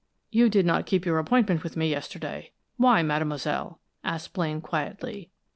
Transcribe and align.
"You 0.31 0.49
did 0.49 0.65
not 0.65 0.87
keep 0.87 1.05
your 1.05 1.19
appointment 1.19 1.61
with 1.61 1.77
me 1.77 1.87
yesterday 1.87 2.53
why, 2.77 3.03
mademoiselle?" 3.03 3.79
asked 4.03 4.33
Blaine, 4.33 4.59
quietly. 4.59 5.29